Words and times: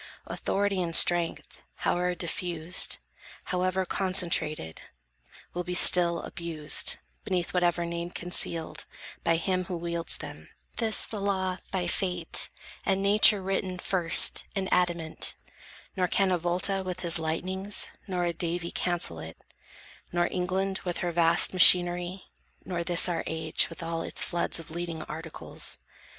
Authority 0.25 0.81
and 0.81 0.95
strength, 0.95 1.61
howe'er 1.81 2.15
diffused, 2.15 2.97
However 3.45 3.85
concentrated, 3.85 4.81
will 5.53 5.63
be 5.63 5.75
still 5.75 6.23
Abused, 6.23 6.97
beneath 7.23 7.53
whatever 7.53 7.85
name 7.85 8.09
concealed, 8.09 8.87
By 9.23 9.35
him 9.35 9.65
who 9.65 9.77
wields 9.77 10.17
them; 10.17 10.49
this 10.77 11.05
the 11.05 11.21
law 11.21 11.59
by 11.69 11.85
Fate 11.85 12.49
And 12.83 13.03
nature 13.03 13.43
written 13.43 13.77
first, 13.77 14.43
in 14.55 14.67
adamant: 14.71 15.35
Nor 15.95 16.07
can 16.07 16.31
a 16.31 16.37
Volta 16.39 16.81
with 16.83 17.01
his 17.01 17.19
lightnings, 17.19 17.87
nor 18.07 18.25
A 18.25 18.33
Davy 18.33 18.71
cancel 18.71 19.19
it, 19.19 19.37
nor 20.11 20.27
England 20.31 20.79
with 20.83 20.97
Her 21.05 21.11
vast 21.11 21.53
machinery, 21.53 22.23
nor 22.65 22.83
this 22.83 23.07
our 23.07 23.23
age 23.27 23.69
With 23.69 23.83
all 23.83 24.01
its 24.01 24.23
floods 24.23 24.59
of 24.59 24.71
Leading 24.71 25.03
Articles. 25.03 25.77